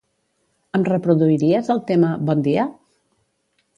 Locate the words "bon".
2.31-2.45